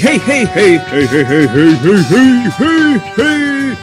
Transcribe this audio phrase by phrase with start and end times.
[0.00, 1.74] Hey, hey, hey, hey, hey, hey, hey,
[2.56, 3.74] hey, hey.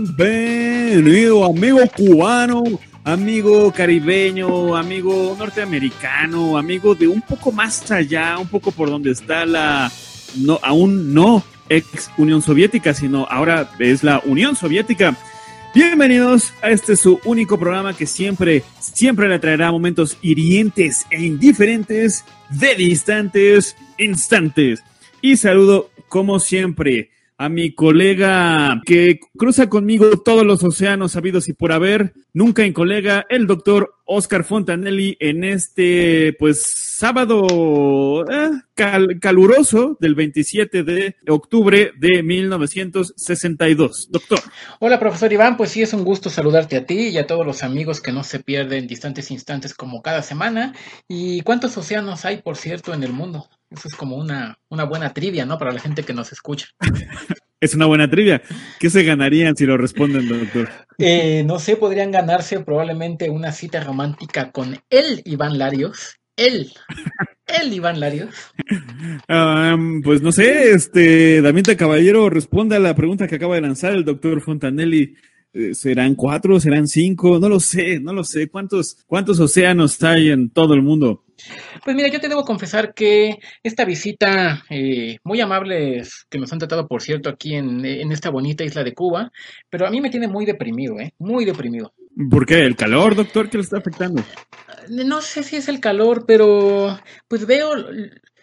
[0.00, 2.64] Bienvenido, amigo cubano,
[3.04, 9.44] amigo caribeño, amigo norteamericano, amigo de un poco más allá, un poco por donde está
[9.44, 9.92] la,
[10.38, 15.14] no, aún no ex Unión Soviética, sino ahora es la Unión Soviética.
[15.74, 22.24] Bienvenidos a este su único programa que siempre, siempre le traerá momentos hirientes e indiferentes
[22.48, 24.82] de distantes instantes.
[25.22, 31.54] Y saludo, como siempre, a mi colega que cruza conmigo todos los océanos sabidos y
[31.54, 39.18] por haber, nunca en colega, el doctor Oscar Fontanelli, en este, pues, sábado eh, cal-
[39.20, 44.08] caluroso del 27 de octubre de 1962.
[44.10, 44.40] Doctor.
[44.78, 47.62] Hola, profesor Iván, pues sí, es un gusto saludarte a ti y a todos los
[47.62, 50.74] amigos que no se pierden distantes instantes como cada semana.
[51.08, 53.48] ¿Y cuántos océanos hay, por cierto, en el mundo?
[53.70, 55.58] Eso es como una, una buena trivia, ¿no?
[55.58, 56.68] Para la gente que nos escucha.
[57.62, 58.40] Es una buena trivia.
[58.78, 60.70] ¿Qué se ganarían si lo responden, doctor?
[60.96, 66.16] Eh, no sé, podrían ganarse probablemente una cita romántica con el Iván Larios.
[66.36, 66.72] Él,
[67.46, 68.30] el Iván Larios.
[69.28, 73.92] Am, pues no sé, este, Damieta Caballero responde a la pregunta que acaba de lanzar
[73.92, 75.14] el doctor Fontanelli.
[75.52, 76.58] Eh, ¿Serán cuatro?
[76.60, 77.38] ¿Serán cinco?
[77.38, 78.48] No lo sé, no lo sé.
[78.48, 81.24] ¿Cuántos, cuántos océanos hay en todo el mundo?
[81.84, 86.58] Pues mira, yo te debo confesar que esta visita, eh, muy amables que nos han
[86.58, 89.30] tratado, por cierto, aquí en, en esta bonita isla de Cuba,
[89.68, 91.14] pero a mí me tiene muy deprimido, ¿eh?
[91.18, 91.92] Muy deprimido.
[92.30, 92.64] ¿Por qué?
[92.64, 94.22] ¿El calor, doctor, que le está afectando?
[94.88, 97.70] No sé si es el calor, pero pues veo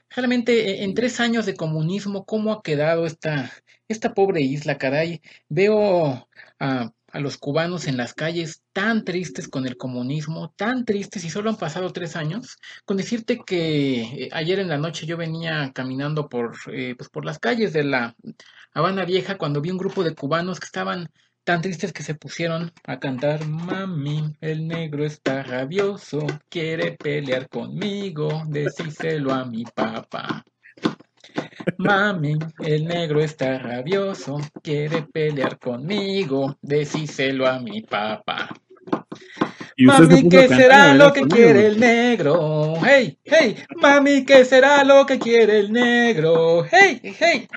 [0.09, 3.51] realmente eh, en tres años de comunismo cómo ha quedado esta,
[3.87, 5.21] esta pobre isla, caray.
[5.49, 6.27] Veo
[6.59, 11.29] a, a los cubanos en las calles tan tristes con el comunismo, tan tristes y
[11.29, 12.57] solo han pasado tres años.
[12.85, 17.25] Con decirte que eh, ayer en la noche yo venía caminando por, eh, pues por
[17.25, 18.15] las calles de la
[18.73, 21.09] Habana Vieja cuando vi un grupo de cubanos que estaban
[21.43, 28.43] tan tristes que se pusieron a cantar Mami, el negro está rabioso, quiere pelear conmigo,
[28.47, 30.43] decíselo a mi papá.
[31.77, 38.49] Mami, el negro está rabioso, quiere pelear conmigo, decíselo a mi papá.
[39.79, 42.73] Mami, ¿qué será ¿verdad, lo que quiere el negro?
[42.83, 46.65] Hey, hey, mami, ¿qué será lo que quiere el negro?
[46.65, 47.47] Hey, hey.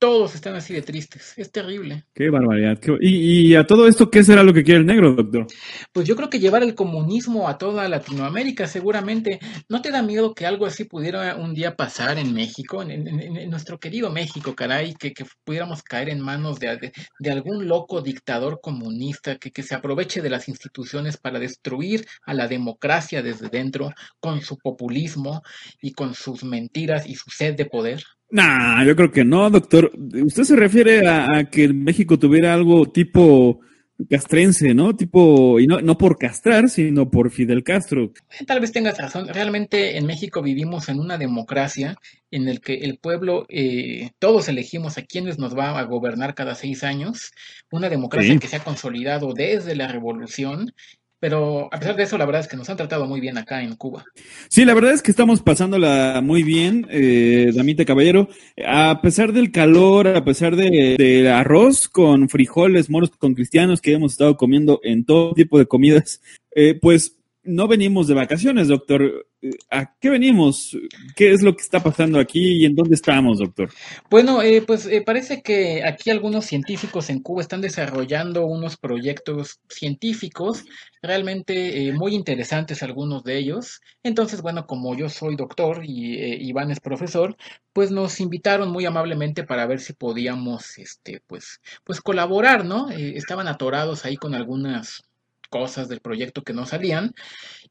[0.00, 2.06] Todos están así de tristes, es terrible.
[2.14, 2.78] Qué barbaridad.
[2.78, 5.46] qué- Y, y a todo esto, ¿qué será lo que quiere el negro, doctor?
[5.92, 9.38] Pues yo creo que llevar el comunismo a toda Latinoamérica, seguramente.
[9.68, 13.08] ¿No te da miedo que algo así pudiera un día pasar en México, en, en-
[13.08, 17.30] en- en nuestro querido México, caray, que, que pudiéramos caer en manos de, de- de
[17.30, 22.48] algún loco dictador comunista que, que se aproveche de las instituciones para destruir a la
[22.48, 25.42] democracia desde dentro con su populismo
[25.82, 28.02] y con sus mentiras y su sed de poder?
[28.32, 29.90] Nah, yo creo que no, doctor.
[30.24, 33.60] Usted se refiere a, a que México tuviera algo tipo
[34.08, 34.96] castrense, ¿no?
[34.96, 38.12] Tipo, y no, no por castrar, sino por Fidel Castro.
[38.46, 39.28] Tal vez tengas razón.
[39.28, 41.96] Realmente en México vivimos en una democracia
[42.30, 46.54] en el que el pueblo, eh, todos elegimos a quienes nos va a gobernar cada
[46.54, 47.32] seis años.
[47.70, 48.38] Una democracia Sí.
[48.38, 50.72] que se ha consolidado desde la revolución.
[51.20, 53.62] Pero a pesar de eso, la verdad es que nos han tratado muy bien acá
[53.62, 54.04] en Cuba.
[54.48, 58.28] Sí, la verdad es que estamos pasándola muy bien, eh, Damita Caballero.
[58.66, 63.92] A pesar del calor, a pesar de, del arroz con frijoles, moros con cristianos que
[63.92, 66.22] hemos estado comiendo en todo tipo de comidas,
[66.56, 67.19] eh, pues
[67.50, 69.26] no venimos de vacaciones, doctor.
[69.42, 70.76] Eh, ¿A qué venimos?
[71.16, 73.70] ¿Qué es lo que está pasando aquí y en dónde estamos, doctor?
[74.08, 79.60] Bueno, eh, pues eh, parece que aquí algunos científicos en Cuba están desarrollando unos proyectos
[79.68, 80.64] científicos
[81.02, 83.80] realmente muy interesantes, algunos de ellos.
[84.02, 87.36] Entonces, bueno, como yo soy doctor y Iván es profesor,
[87.72, 92.90] pues nos invitaron muy amablemente para ver si podíamos, este, pues, pues colaborar, ¿no?
[92.90, 95.02] Estaban atorados ahí con algunas
[95.50, 97.12] cosas del proyecto que no salían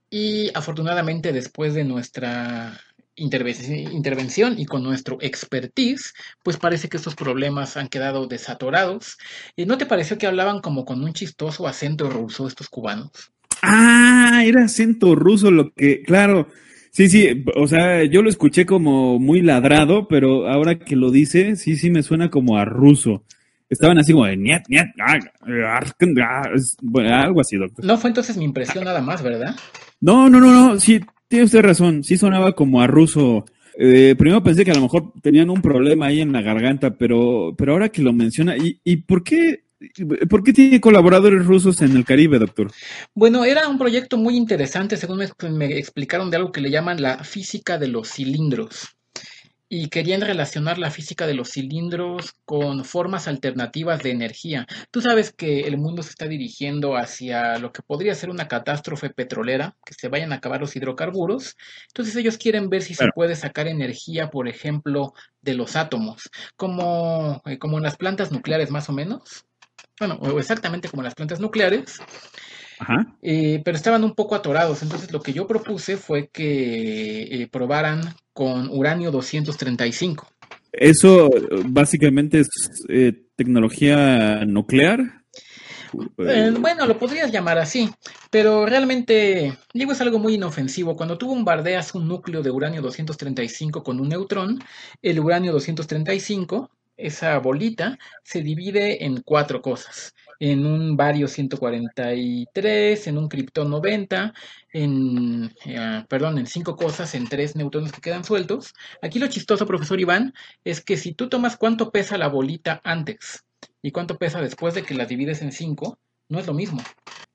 [0.10, 2.80] y afortunadamente después de nuestra
[3.16, 9.18] interve- intervención y con nuestro expertise, pues parece que estos problemas han quedado desatorados.
[9.56, 13.12] ¿Y no te pareció que hablaban como con un chistoso acento ruso estos cubanos?
[13.62, 16.48] Ah, era acento ruso lo que, claro.
[16.92, 21.56] Sí, sí, o sea, yo lo escuché como muy ladrado, pero ahora que lo dice,
[21.56, 23.24] sí, sí me suena como a ruso.
[23.70, 25.20] Estaban así como de niet, niet, ah,
[26.22, 26.50] ah,
[26.82, 27.86] bueno, algo así, doctor.
[27.86, 29.56] No fue entonces mi impresión nada más, ¿verdad?
[30.02, 33.46] No, no, no, no, sí, tiene usted razón, sí sonaba como a ruso.
[33.78, 37.54] Eh, primero pensé que a lo mejor tenían un problema ahí en la garganta, pero,
[37.58, 39.64] pero ahora que lo menciona, ¿y, y por qué
[40.30, 42.70] ¿Por qué tiene colaboradores rusos en el Caribe, doctor?
[43.14, 45.20] Bueno, era un proyecto muy interesante, según
[45.52, 48.98] me, explicaron de algo que le llaman la física de los cilindros.
[49.70, 54.66] Y querían relacionar la física de los cilindros con formas alternativas de energía.
[54.90, 59.12] Tú sabes que el mundo se está dirigiendo hacia lo que podría ser una catástrofe
[59.12, 61.56] petrolera, que se vayan a acabar los hidrocarburos.
[61.88, 67.42] Entonces ellos quieren ver si se puede sacar energía, por ejemplo, de los átomos, como,
[67.46, 69.46] eh, como en las plantas nucleares más o menos
[70.00, 72.00] bueno, exactamente como las plantas nucleares,
[72.80, 73.14] Ajá.
[73.22, 74.82] Eh, pero estaban un poco atorados.
[74.82, 78.02] Entonces lo que yo propuse fue que eh, probaran
[78.34, 80.28] con uranio 235.
[80.72, 81.30] Eso
[81.66, 82.48] básicamente es
[82.88, 85.24] eh, tecnología nuclear.
[85.92, 87.90] bueno, lo podrías llamar así,
[88.30, 90.96] pero realmente, digo, es algo muy inofensivo.
[90.96, 94.60] Cuando tú bombardeas un núcleo de uranio 235 con un neutrón,
[95.02, 100.14] el uranio 235 esa bolita se divide en cuatro cosas.
[100.40, 104.34] En un bario 143, en un criptón 90,
[104.72, 108.74] en, eh, perdón, en cinco cosas, en tres neutrones que quedan sueltos.
[109.02, 113.44] Aquí lo chistoso, profesor Iván, es que si tú tomas cuánto pesa la bolita antes
[113.82, 115.98] y cuánto pesa después de que la divides en cinco,
[116.30, 116.82] no es lo mismo.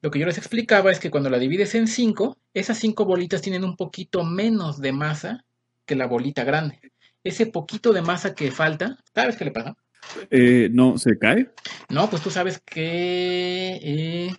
[0.01, 3.43] Lo que yo les explicaba es que cuando la divides en cinco, esas cinco bolitas
[3.43, 5.45] tienen un poquito menos de masa
[5.85, 6.81] que la bolita grande
[7.25, 9.77] ese poquito de masa que falta, ¿sabes qué le pasa?
[10.31, 11.51] Eh, no, ¿se cae?
[11.89, 14.37] No, pues tú sabes que eh,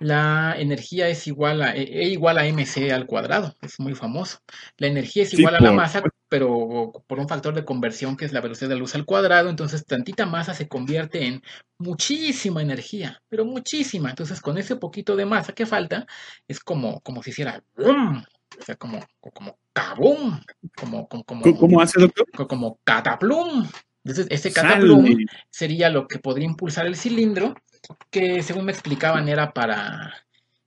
[0.00, 4.40] la energía es igual a E igual a mc al cuadrado, es muy famoso.
[4.76, 8.32] La energía es igual a la masa, pero por un factor de conversión que es
[8.32, 11.42] la velocidad de luz al cuadrado, entonces tantita masa se convierte en
[11.78, 14.10] muchísima energía, pero muchísima.
[14.10, 16.06] Entonces con ese poquito de masa que falta,
[16.48, 20.40] es como, como si hiciera o sea, como, como cabum,
[20.74, 22.26] como, como, como, ¿Cómo hace, doctor?
[22.48, 23.68] Como cataplum.
[24.04, 25.06] Entonces, ese cataplum
[25.50, 27.54] sería lo que podría impulsar el cilindro,
[28.10, 30.14] que según me explicaban era para,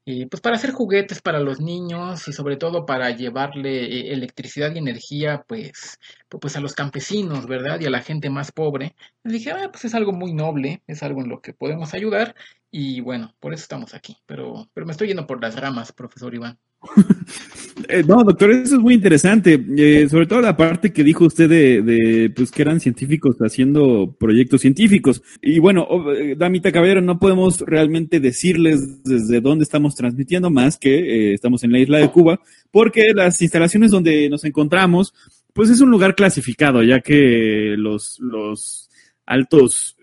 [0.05, 4.75] eh, pues para hacer juguetes para los niños y sobre todo para llevarle eh, electricidad
[4.75, 5.97] y energía, pues,
[6.29, 7.79] pues a los campesinos, ¿verdad?
[7.79, 8.95] Y a la gente más pobre.
[9.23, 12.35] Les dije, ah, pues es algo muy noble, es algo en lo que podemos ayudar
[12.69, 14.17] y bueno, por eso estamos aquí.
[14.27, 16.59] Pero, pero me estoy yendo por las ramas, profesor Iván.
[17.87, 19.63] Eh, no, doctor, eso es muy interesante.
[19.77, 24.61] Eh, sobre todo la parte que dijo usted de, pues que eran científicos haciendo proyectos
[24.61, 25.23] científicos.
[25.41, 31.33] Y bueno, eh, Damita Caballero, no podemos realmente decirles desde dónde estamos transmitiendo más que
[31.33, 35.13] estamos en la isla de Cuba, porque las instalaciones donde nos encontramos,
[35.53, 38.89] pues es un lugar clasificado, ya que los, los
[39.25, 39.95] altos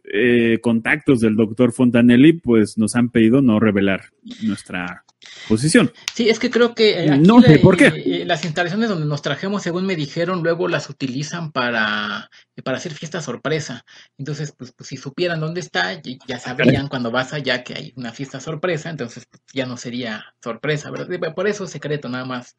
[0.62, 4.04] contactos del doctor Fontanelli, pues nos han pedido no revelar
[4.42, 5.04] nuestra
[5.48, 5.92] posición.
[6.14, 7.86] Sí, es que creo que eh, no sé por qué.
[7.86, 12.78] Eh, las instalaciones donde nos trajemos, según me dijeron, luego las utilizan para, eh, para
[12.78, 13.84] hacer fiesta sorpresa.
[14.18, 18.12] Entonces, pues, pues si supieran dónde está, ya sabrían cuando vas allá que hay una
[18.12, 21.34] fiesta sorpresa, entonces pues, ya no sería sorpresa, ¿verdad?
[21.34, 22.56] Por eso es secreto nada más.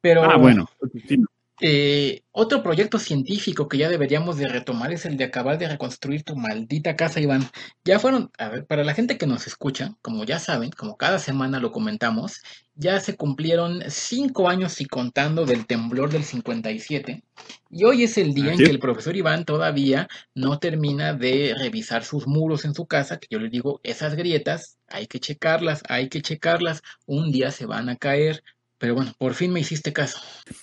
[0.00, 0.68] Pero, ah, bueno.
[1.60, 6.22] Eh, otro proyecto científico que ya deberíamos de retomar es el de acabar de reconstruir
[6.22, 7.48] tu maldita casa, Iván.
[7.84, 11.18] Ya fueron, a ver, para la gente que nos escucha, como ya saben, como cada
[11.18, 12.40] semana lo comentamos,
[12.76, 17.24] ya se cumplieron cinco años y contando del temblor del 57.
[17.70, 22.04] Y hoy es el día en que el profesor Iván todavía no termina de revisar
[22.04, 26.08] sus muros en su casa, que yo le digo, esas grietas hay que checarlas, hay
[26.08, 28.44] que checarlas, un día se van a caer,
[28.78, 30.18] pero bueno, por fin me hiciste caso.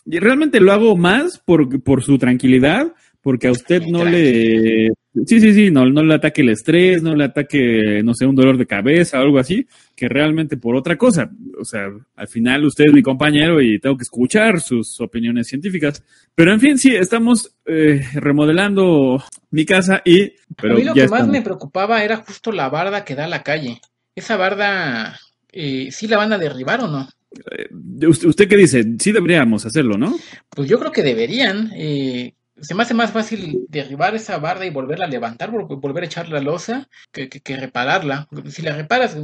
[0.06, 4.90] Y realmente lo hago más por, por su tranquilidad, porque a usted no le...
[5.26, 8.36] Sí, sí, sí, no, no le ataque el estrés, no le ataque, no sé, un
[8.36, 11.32] dolor de cabeza o algo así, que realmente por otra cosa.
[11.60, 16.04] O sea, al final usted es mi compañero y tengo que escuchar sus opiniones científicas.
[16.36, 20.34] Pero en fin, sí, estamos eh, remodelando mi casa y...
[20.56, 23.30] Pero a mí lo que más me preocupaba era justo la barda que da a
[23.30, 23.82] la calle.
[24.14, 25.20] Esa barda,
[25.52, 27.10] eh, ¿sí la van a derribar o no?
[27.52, 28.84] Eh, ¿Usted qué dice?
[29.00, 30.16] Sí deberíamos hacerlo, ¿no?
[30.50, 31.72] Pues yo creo que deberían.
[31.76, 36.06] Eh, se me hace más fácil derribar esa barda y volverla a levantar, volver a
[36.06, 38.28] echar la losa, que, repararla.
[38.48, 39.18] Si la reparas,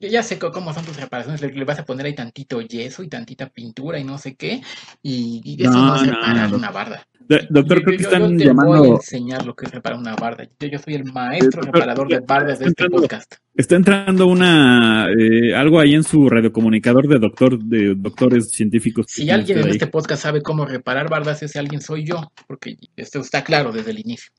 [0.00, 3.48] ya, sé cómo son tus reparaciones, le, vas a poner ahí tantito yeso y tantita
[3.48, 4.62] pintura y no sé qué,
[5.00, 7.06] y, eso no, es reparar una barda.
[7.50, 10.48] doctor, creo que están yo te Voy a enseñar lo que es reparar una barda.
[10.58, 13.34] Yo, soy el maestro reparador de bardas de este podcast.
[13.54, 19.06] Está entrando una eh, algo ahí en su radiocomunicador de doctor de doctores científicos.
[19.08, 23.20] Si alguien en este podcast sabe cómo reparar bardas, ese alguien soy yo, porque esto
[23.20, 24.32] está claro desde el inicio.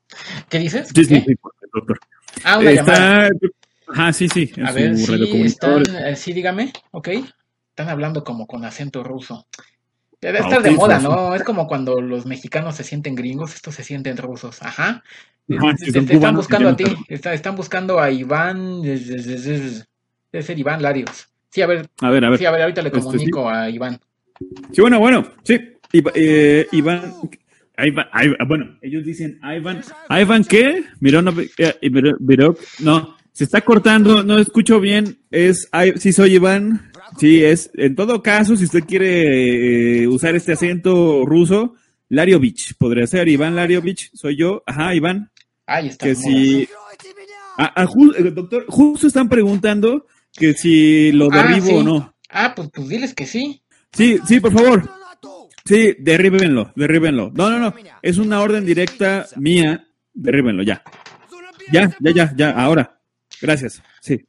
[0.50, 0.89] ¿Qué dices?
[0.96, 1.36] Sí, sí, sí,
[1.72, 2.00] doctor.
[2.43, 3.29] Ah, una llamada.
[3.88, 4.51] Ah, sí, sí.
[4.65, 7.10] A ver, sí, están, eh, sí, dígame, ok.
[7.70, 9.48] Están hablando como con acento ruso.
[10.23, 11.35] Debe estar de moda, ¿no?
[11.35, 14.61] Es como cuando los mexicanos se sienten gringos, estos se sienten rusos.
[14.61, 15.03] Ajá.
[15.47, 21.27] están buscando a ti, están buscando a Iván, debe ser Iván Larios.
[21.49, 22.39] Sí, a ver, a ver, a ver.
[22.39, 23.99] Sí, a ver, ahorita le este, comunico a Iván.
[24.71, 25.59] Sí, bueno, bueno, sí.
[26.15, 27.13] Eh, Iván,
[27.77, 28.07] Iván,
[28.47, 30.85] bueno, ellos dicen Iván, Iván, ¿qué?
[31.01, 31.33] Miró, no,
[32.19, 37.96] miró, no, se está cortando, no escucho bien, es, sí soy Iván, Sí, es, en
[37.96, 41.75] todo caso, si usted quiere eh, usar este acento ruso,
[42.10, 45.32] Lariovich, podría ser, Iván Lariovich, soy yo, ajá, Iván.
[45.65, 46.05] Ahí está.
[46.05, 52.15] Que si, eh, doctor, justo están preguntando que si lo ah, derribo o no.
[52.29, 53.62] Ah, pues, pues diles que sí.
[53.91, 54.89] Sí, sí, por favor.
[55.65, 57.32] Sí, derríbenlo, derríbenlo.
[57.34, 60.84] No, no, no, es una orden directa mía, derríbenlo, ya.
[61.72, 63.00] Ya, ya, ya, ya, ahora.
[63.41, 64.25] Gracias, sí.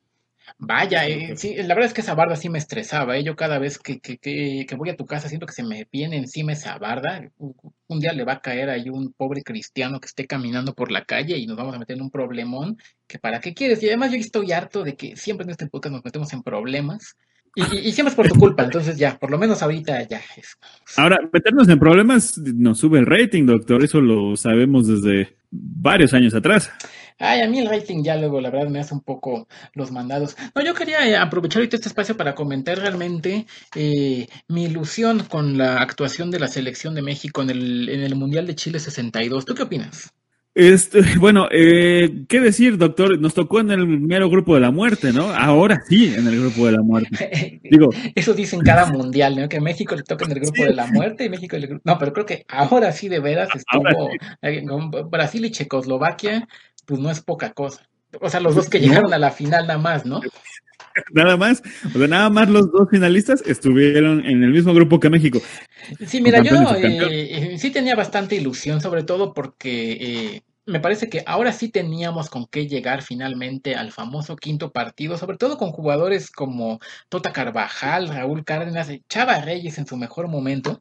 [0.66, 3.16] Vaya, eh, sí, la verdad es que esa barda sí me estresaba.
[3.16, 3.24] ¿eh?
[3.24, 6.16] Yo cada vez que, que, que, voy a tu casa siento que se me viene
[6.16, 7.30] encima esa barda.
[7.38, 11.04] Un día le va a caer ahí un pobre cristiano que esté caminando por la
[11.04, 12.78] calle y nos vamos a meter en un problemón.
[13.06, 13.82] Que para qué quieres.
[13.82, 17.16] Y además yo estoy harto de que siempre en este podcast nos metemos en problemas.
[17.56, 20.58] Y, siempre es por tu culpa, entonces ya, por lo menos ahorita ya es.
[20.96, 26.34] Ahora, meternos en problemas nos sube el rating, doctor, eso lo sabemos desde varios años
[26.34, 26.72] atrás.
[27.18, 30.36] Ay, a mí el rating ya luego, la verdad, me hace un poco los mandados.
[30.54, 35.56] No, yo quería eh, aprovechar ahorita este espacio para comentar realmente eh, mi ilusión con
[35.56, 39.44] la actuación de la selección de México en el, en el Mundial de Chile 62.
[39.44, 40.12] ¿Tú qué opinas?
[40.54, 43.18] Este, bueno, eh, ¿qué decir, doctor?
[43.20, 45.30] Nos tocó en el mero grupo de la muerte, ¿no?
[45.30, 47.60] Ahora sí, en el grupo de la muerte.
[47.70, 49.48] Digo, eso dicen cada mundial, ¿no?
[49.48, 51.80] Que México le toca en el grupo de la muerte y México le...
[51.84, 54.10] No, pero creo que ahora sí de veras estuvo
[54.68, 56.46] con Brasil y Checoslovaquia
[56.84, 57.88] pues no es poca cosa.
[58.20, 60.20] O sea, los dos que llegaron a la final nada más, ¿no?
[61.12, 61.60] Nada más,
[61.92, 65.40] o sea, nada más los dos finalistas estuvieron en el mismo grupo que México.
[66.06, 71.22] Sí, mira, yo eh, sí tenía bastante ilusión, sobre todo porque eh, me parece que
[71.26, 76.30] ahora sí teníamos con qué llegar finalmente al famoso quinto partido, sobre todo con jugadores
[76.30, 80.80] como Tota Carvajal, Raúl Cárdenas, Chava Reyes en su mejor momento.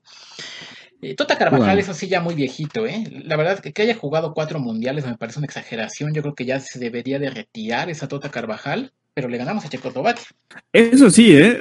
[1.03, 3.03] Eh, tota Carvajal, eso sí, ya muy viejito, ¿eh?
[3.25, 6.13] La verdad que, que haya jugado cuatro mundiales me parece una exageración.
[6.13, 9.69] Yo creo que ya se debería de retirar esa Tota Carvajal, pero le ganamos a
[9.69, 10.25] Checoslovaquia.
[10.71, 11.59] Eso sí, ¿eh?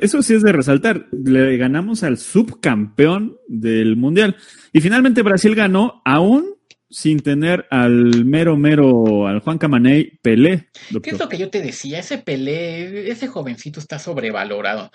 [0.00, 1.06] Eso sí es de resaltar.
[1.12, 4.36] Le ganamos al subcampeón del mundial.
[4.72, 6.59] Y finalmente Brasil ganó aún
[6.90, 10.68] sin tener al mero mero, al Juan Camaney Pelé.
[11.02, 12.00] ¿Qué es lo que yo te decía?
[12.00, 14.90] Ese Pelé, ese jovencito está sobrevalorado.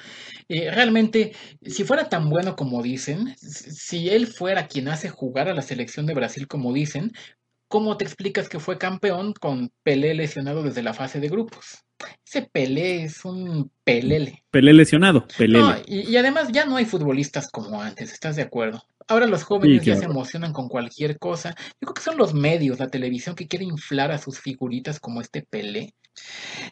[0.50, 1.34] Eh, realmente,
[1.64, 6.06] si fuera tan bueno como dicen, si él fuera quien hace jugar a la selección
[6.06, 7.14] de Brasil como dicen,
[7.70, 11.86] ¿cómo te explicas que fue campeón con Pelé lesionado desde la fase de grupos?
[12.28, 14.44] Ese Pelé es un pelele.
[14.52, 15.62] Pelé lesionado, Pelé.
[15.88, 18.84] y, y, además ya no hay futbolistas como antes, ¿estás de acuerdo?
[19.08, 21.56] Ahora los jóvenes ya se emocionan con cualquier cosa.
[21.80, 25.22] Yo creo que son los medios, la televisión que quiere inflar a sus figuritas como
[25.22, 25.94] este Pelé.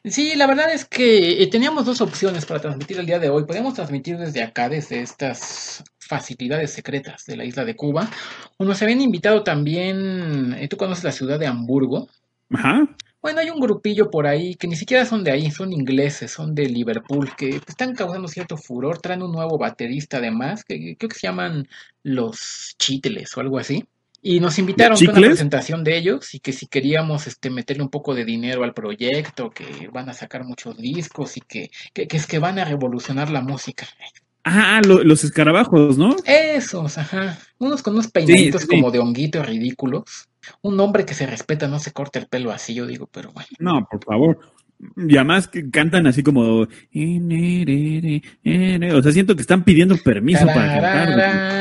[0.03, 3.45] Sí, la verdad es que eh, teníamos dos opciones para transmitir el día de hoy.
[3.45, 8.09] Podíamos transmitir desde acá, desde estas facilidades secretas de la isla de Cuba.
[8.57, 12.07] O nos habían invitado también, eh, tú conoces la ciudad de Hamburgo.
[12.49, 12.87] Ajá.
[13.23, 16.53] Bueno, hay un grupillo por ahí que ni siquiera son de ahí, son ingleses, son
[16.53, 21.15] de Liverpool, que están causando cierto furor, traen un nuevo baterista además, que creo que
[21.15, 21.65] se llaman
[22.03, 23.85] los Chitles o algo así.
[24.21, 27.89] Y nos invitaron a una presentación de ellos y que si queríamos este, meterle un
[27.89, 32.27] poco de dinero al proyecto, que van a sacar muchos discos y que, que, es
[32.27, 33.87] que van a revolucionar la música.
[34.45, 36.15] Ah, los escarabajos, ¿no?
[36.25, 37.39] Esos, ajá.
[37.59, 40.27] Unos con unos peinitos como de honguito ridículos.
[40.61, 43.47] Un hombre que se respeta no se corta el pelo así, yo digo, pero bueno.
[43.59, 44.39] No, por favor.
[44.95, 46.61] Y además que cantan así como.
[46.61, 46.67] O
[49.01, 51.53] sea, siento que están pidiendo permiso para cantar.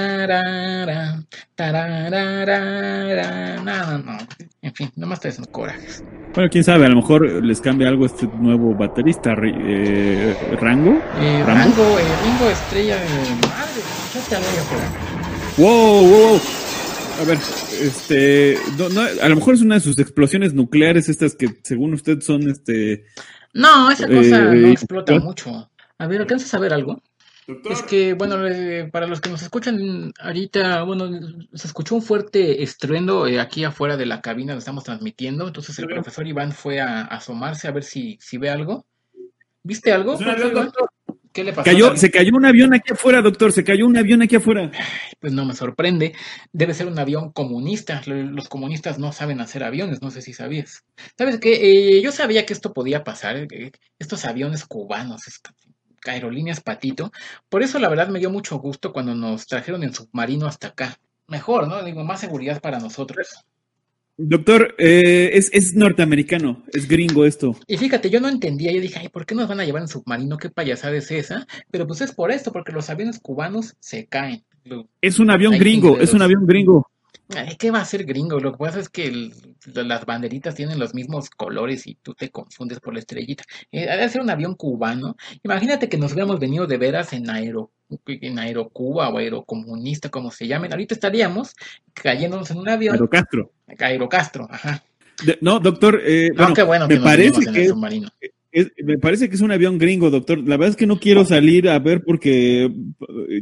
[3.64, 4.18] No, no,
[4.62, 6.02] En fin, nomás te hacen corajes.
[6.34, 10.98] Bueno, quién sabe, a lo mejor les cambia algo este nuevo baterista, eh, Rango.
[11.20, 12.96] Eh, Rango, eh, Ringo Estrella.
[13.42, 13.82] Madre,
[14.30, 16.40] ya te Wow, wow,
[17.21, 17.38] A ver,
[17.81, 18.57] este,
[19.23, 23.04] a lo mejor es una de sus explosiones nucleares estas que según usted son este...
[23.54, 25.71] No, esa cosa no explota mucho.
[25.99, 27.00] A ver, ¿alcanzas a ver algo?
[27.69, 31.11] Es que, bueno, eh, para los que nos escuchan ahorita, bueno,
[31.52, 35.76] se escuchó un fuerte estruendo eh, aquí afuera de la cabina donde estamos transmitiendo, entonces
[35.81, 38.87] el profesor Iván fue a, asomarse a ver si, si ve algo.
[39.64, 40.16] ¿Viste algo?
[41.32, 41.64] ¿Qué le pasó?
[41.64, 44.70] Cayó, se cayó un avión aquí afuera, doctor, se cayó un avión aquí afuera.
[45.20, 46.14] Pues no me sorprende,
[46.52, 50.84] debe ser un avión comunista, los comunistas no saben hacer aviones, no sé si sabías.
[51.16, 51.96] ¿Sabes qué?
[51.96, 53.48] Eh, yo sabía que esto podía pasar,
[53.98, 55.22] estos aviones cubanos,
[56.10, 57.12] aerolíneas Patito.
[57.48, 60.98] Por eso la verdad me dio mucho gusto cuando nos trajeron en submarino hasta acá.
[61.28, 61.82] Mejor, ¿no?
[61.82, 63.44] Digo, más seguridad para nosotros.
[64.19, 67.57] Doctor, eh, es, es, norteamericano, es gringo esto.
[67.66, 69.88] Y fíjate, yo no entendía, yo dije, ay, ¿por qué nos van a llevar en
[69.88, 70.37] submarino?
[70.37, 71.47] ¿Qué payasada es esa?
[71.71, 74.45] Pero pues es por esto, porque los aviones cubanos se caen.
[75.00, 76.91] Es un avión gringo, es un avión gringo.
[77.58, 78.38] ¿Qué va a ser gringo?
[78.40, 79.30] Lo que pasa es que
[79.74, 83.44] las banderitas tienen los mismos colores y tú te confundes por la estrellita.
[83.70, 85.16] Eh, debe ser un avión cubano.
[85.42, 87.70] Imagínate que nos hubiéramos venido de veras en Aero,
[88.06, 90.72] en Aerocuba o Aerocomunista, como se llamen.
[90.72, 91.54] Ahorita estaríamos
[91.92, 92.94] cayéndonos en un avión.
[92.94, 93.52] Aerocastro.
[93.78, 94.82] Aerocastro, ajá.
[95.40, 96.30] no, doctor, eh,
[96.66, 97.72] bueno, me parece que,
[98.85, 100.38] me parece que es un avión gringo, doctor.
[100.38, 102.71] La verdad es que no quiero salir a ver porque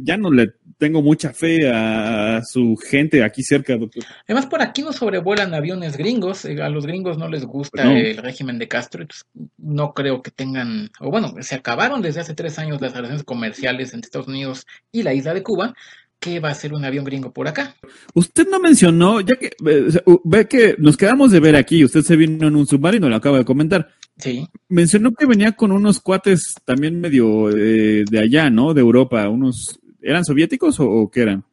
[0.01, 4.03] ya no le tengo mucha fe a su gente aquí cerca, doctor.
[4.25, 6.45] Además, por aquí no sobrevuelan aviones gringos.
[6.45, 9.01] Eh, a los gringos no les gusta pues el régimen de Castro.
[9.01, 9.25] Entonces
[9.57, 13.93] no creo que tengan, o bueno, se acabaron desde hace tres años las relaciones comerciales
[13.93, 15.75] entre Estados Unidos y la isla de Cuba.
[16.19, 17.75] ¿Qué va a ser un avión gringo por acá?
[18.13, 22.15] Usted no mencionó, ya que eh, ve que nos quedamos de ver aquí, usted se
[22.15, 23.89] vino en un submarino, lo acaba de comentar.
[24.21, 24.47] Sí.
[24.69, 28.73] Mencionó que venía con unos cuates también medio eh, de allá, ¿no?
[28.73, 31.45] De Europa, unos ¿Eran soviéticos o, qué eran?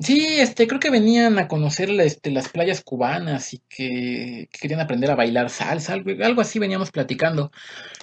[0.00, 5.10] Sí, este, creo que venían a conocer este, las playas cubanas y que, querían aprender
[5.10, 7.52] a bailar salsa, algo, así veníamos platicando.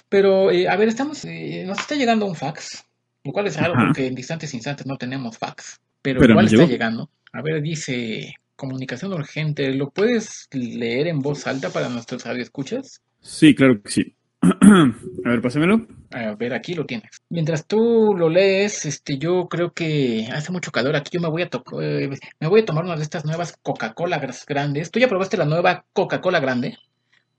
[0.08, 2.84] Pero, eh, a ver, estamos, eh, nos está llegando un fax,
[3.24, 7.10] lo cual es raro porque en distantes instantes no tenemos fax, pero, igual está llegando.
[7.32, 13.02] A ver, dice comunicación urgente, ¿lo puedes leer en voz alta para nuestros escuchas?
[13.22, 14.16] Sí, claro que sí.
[14.42, 15.86] a ver, pásamelo.
[16.10, 17.22] A ver, aquí lo tienes.
[17.30, 21.10] Mientras tú lo lees, este, yo creo que hace mucho calor aquí.
[21.12, 21.48] Yo me voy a
[21.80, 22.10] eh,
[22.40, 24.90] me voy a tomar una de estas nuevas Coca-Cola grandes.
[24.90, 26.76] ¿Tú ya probaste la nueva Coca-Cola grande?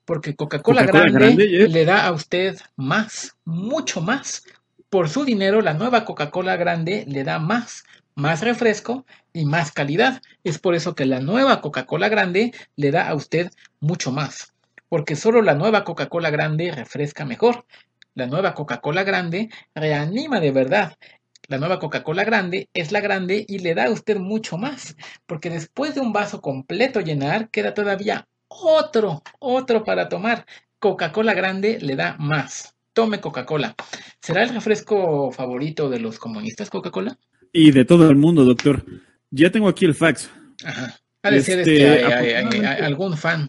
[0.05, 4.43] Porque Coca-Cola grande, le da a usted más, mucho más.
[4.89, 7.83] Por su dinero, la nueva Coca-Cola grande le da más,
[8.15, 10.21] más refresco y más calidad.
[10.43, 14.52] Es por eso que la nueva Coca-Cola grande le da a usted mucho más
[14.93, 17.65] porque solo la nueva Coca-Cola grande refresca mejor.
[18.13, 20.99] La nueva Coca-Cola grande reanima de verdad.
[21.47, 25.49] La nueva Coca-Cola grande es la grande y le da a usted mucho más, porque
[25.49, 30.45] después de un vaso completo llenar, queda todavía otro, otro para tomar.
[30.77, 32.75] Coca-Cola grande le da más.
[32.93, 33.73] Tome Coca-Cola.
[34.21, 37.17] ¿Será el refresco favorito de los comunistas Coca-Cola?
[37.51, 38.85] Y de todo el mundo, doctor.
[39.31, 40.29] Ya tengo aquí el fax.
[40.63, 40.99] Ajá.
[41.23, 42.37] Ha de ser este, este
[42.85, 43.47] algún fan.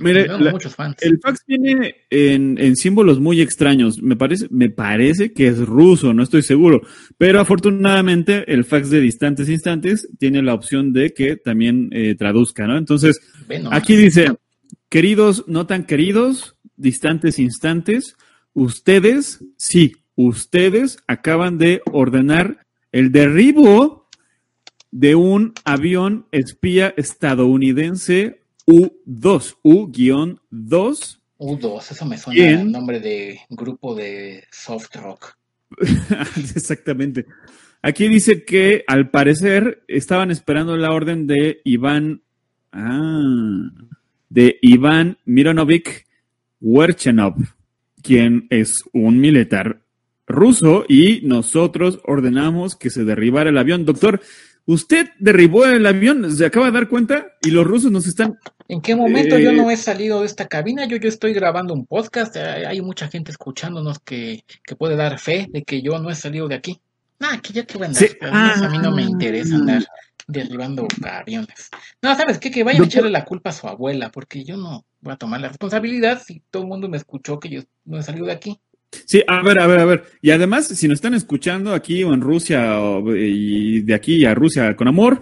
[0.00, 0.26] Mire,
[1.00, 4.02] el fax viene en, símbolos muy extraños.
[4.02, 6.82] Me parece, me parece que es ruso, no estoy seguro.
[7.16, 12.66] Pero afortunadamente el fax de distantes instantes tiene la opción de que también eh, traduzca,
[12.66, 12.76] ¿no?
[12.76, 13.20] Entonces,
[13.70, 14.32] aquí dice,
[14.88, 18.16] queridos, no tan queridos, distantes instantes,
[18.54, 24.08] ustedes, sí, ustedes acaban de ordenar el derribo
[24.90, 31.18] de un avión espía estadounidense U2, U-2.
[31.38, 35.38] U2, eso me suena el nombre de grupo de soft rock.
[36.36, 37.24] Exactamente.
[37.80, 42.20] Aquí dice que al parecer estaban esperando la orden de Iván,
[42.72, 43.70] ah,
[44.28, 46.06] de Iván Mironovic
[46.60, 47.36] Werchenov,
[48.02, 49.80] quien es un militar
[50.26, 53.86] ruso y nosotros ordenamos que se derribara el avión.
[53.86, 54.20] Doctor,
[54.66, 58.82] usted derribó el avión, se acaba de dar cuenta y los rusos nos están ¿En
[58.82, 60.84] qué momento yo no eh, he salido de esta cabina?
[60.84, 65.46] Yo, yo estoy grabando un podcast, hay mucha gente escuchándonos que, que puede dar fe
[65.50, 66.80] de que yo no he salido de aquí.
[67.18, 68.62] Ah, que ya que voy a andar.
[68.62, 69.84] A mí no me interesa andar
[70.26, 71.70] derribando aviones.
[72.02, 72.50] No, ¿sabes qué?
[72.50, 75.40] Que vayan a echarle la culpa a su abuela, porque yo no voy a tomar
[75.40, 78.60] la responsabilidad si todo el mundo me escuchó que yo no he salido de aquí.
[78.90, 80.04] Sí, a ver, a ver, a ver.
[80.22, 82.78] Y además, si nos están escuchando aquí o en Rusia
[83.16, 85.20] y de aquí a Rusia con amor,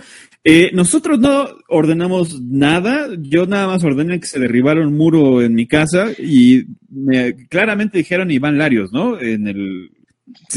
[0.49, 3.09] eh, nosotros no ordenamos nada.
[3.19, 7.99] Yo nada más ordené que se derribara un muro en mi casa y me, claramente
[7.99, 9.19] dijeron Iván Larios, ¿no?
[9.19, 9.91] En el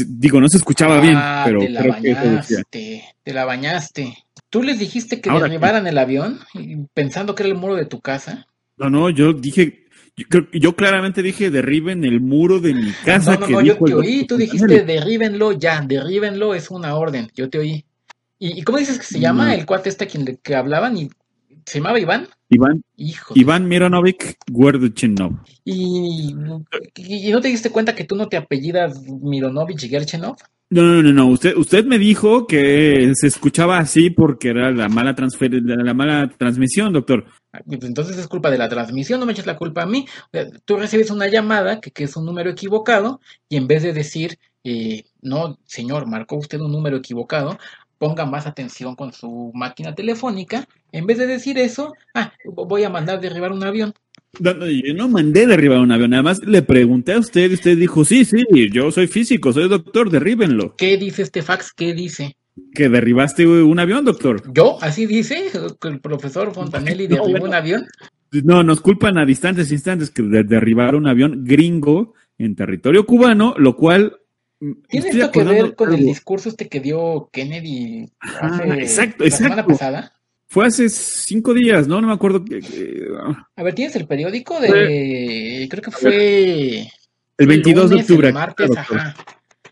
[0.06, 4.16] digo, no se escuchaba bien, ah, pero te la bañaste, te la bañaste.
[4.48, 6.38] ¿Tú les dijiste que derribaran el avión
[6.94, 8.46] pensando que era el muro de tu casa?
[8.76, 13.34] No, no, yo dije Yo, yo claramente dije derriben el muro de mi casa.
[13.34, 17.28] No, no, que no, yo te oí, tú dijiste derríbenlo ya, derríbenlo es una orden,
[17.34, 17.84] yo te oí.
[18.40, 19.52] ¿Y, y cómo dices que se llama No.
[19.52, 20.96] el cuate este a quien le, que hablaban?
[20.96, 21.10] Y,
[21.66, 22.26] ¿Se llamaba Iván?
[22.48, 23.34] Iván, Hijo.
[23.36, 25.32] Iván Mironovic Guerduchinov.
[25.64, 30.36] Y, no te diste cuenta que tú no te apellidas Mironovich y Gerchenov?
[30.70, 31.26] No, no, no, no.
[31.28, 36.28] Usted, usted me dijo que se escuchaba así porque era la mala transfer, la mala
[36.38, 37.26] transmisión, doctor.
[37.66, 40.06] Pues entonces es culpa de la transmisión, no me eches la culpa a mí.
[40.64, 44.38] Tú recibes una llamada que, que es un número equivocado y en vez de decir,
[44.64, 47.58] eh, no, señor, marcó usted un número equivocado,
[48.00, 50.66] ponga más atención con su máquina telefónica.
[50.90, 53.92] En vez de decir eso, ah, voy a mandar derribar un avión.
[54.38, 57.54] No, no, yo no mandé derribar un avión, nada más le pregunté a usted y
[57.54, 60.76] usted dijo, sí, sí, yo soy físico, soy doctor, derríbenlo.
[60.76, 61.74] ¿Qué dice este fax?
[61.74, 62.36] ¿Qué dice?
[62.74, 64.50] Que derribaste un avión, doctor.
[64.54, 64.78] ¿Yo?
[64.80, 65.50] ¿Así dice?
[65.78, 67.46] ¿Que el profesor Fontanelli No, derribó bueno.
[67.46, 67.86] un avión?
[68.30, 73.54] No, nos culpan a distantes instantes que de derribar un avión gringo en territorio cubano,
[73.58, 74.19] lo cual...
[74.60, 79.24] ¿Tiene estoy esto que ver con el discurso este que dio Kennedy Ajá, hace, exacto,
[79.24, 79.72] la semana exacto.
[79.72, 80.12] pasada?
[80.48, 82.00] Fue hace cinco días, ¿no?
[82.00, 82.44] No me acuerdo.
[82.44, 85.66] que- que- ah, A ver, ¿tienes el periódico de...
[85.70, 86.88] Creo que fue...
[87.38, 88.28] El 22 de lunes, octubre.
[88.28, 89.14] El martes, aquí ajá.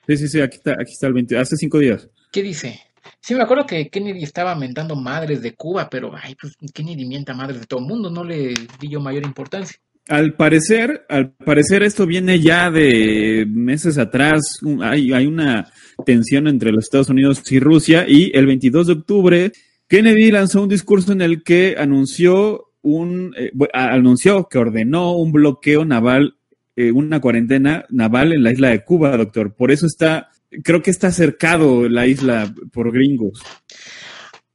[0.07, 2.09] Sí, sí, sí, aquí está, aquí está el 20, hace cinco días.
[2.33, 2.81] ¿Qué dice?
[3.21, 7.35] Sí, me acuerdo que Kennedy estaba mentando madres de Cuba, pero, ay, pues Kennedy mienta
[7.35, 9.77] madres de todo el mundo, no le di yo mayor importancia.
[10.09, 14.41] Al parecer, al parecer esto viene ya de meses atrás.
[14.83, 15.71] Hay, hay una
[16.05, 19.53] tensión entre los Estados Unidos y Rusia y el 22 de octubre
[19.89, 25.85] Kennedy lanzó un discurso en el que anunció un eh, anunció que ordenó un bloqueo
[25.87, 26.37] naval,
[26.77, 29.55] eh, una cuarentena naval en la isla de Cuba, doctor.
[29.55, 30.29] Por eso está,
[30.63, 33.43] creo que está cercado la isla por gringos.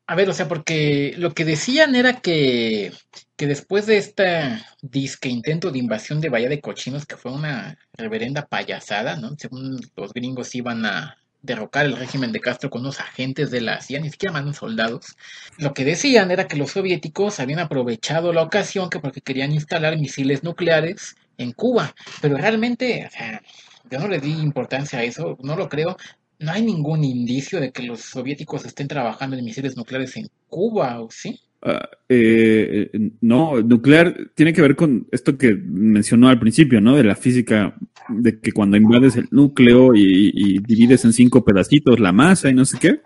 [0.05, 2.91] A ver, o sea, porque lo que decían era que,
[3.37, 7.77] que después de esta disque intento de invasión de Bahía de Cochinos, que fue una
[7.93, 9.35] reverenda payasada, ¿no?
[9.37, 13.81] Según los gringos iban a derrocar el régimen de Castro con unos agentes de la
[13.81, 15.15] CIA, ni siquiera mandan soldados.
[15.57, 19.97] Lo que decían era que los soviéticos habían aprovechado la ocasión que porque querían instalar
[19.97, 23.41] misiles nucleares en Cuba, pero realmente, o sea,
[23.89, 25.97] yo no le di importancia a eso, no lo creo.
[26.43, 30.99] No hay ningún indicio de que los soviéticos estén trabajando en misiles nucleares en Cuba,
[31.01, 31.39] ¿o sí?
[31.61, 36.97] Ah, eh, eh, no, nuclear tiene que ver con esto que mencionó al principio, ¿no?
[36.97, 37.75] De la física,
[38.09, 42.53] de que cuando invades el núcleo y, y divides en cinco pedacitos la masa y
[42.53, 42.99] no sé qué.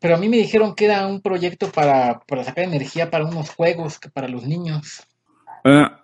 [0.00, 3.50] Pero a mí me dijeron que era un proyecto para, para sacar energía para unos
[3.50, 5.02] juegos que para los niños.
[5.64, 6.00] Ah,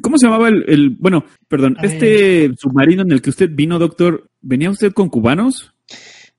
[0.00, 3.78] ¿Cómo se llamaba el, el- bueno, perdón, A este submarino en el que usted vino,
[3.78, 5.74] doctor, ¿venía usted con cubanos?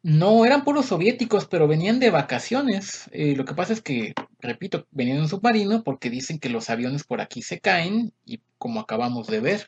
[0.08, 3.10] No, eran puros soviéticos, pero venían de vacaciones.
[3.12, 7.04] Eh, lo que pasa es que, repito, venían en submarino porque dicen que los aviones
[7.04, 9.68] por aquí se caen y como acabamos de ver.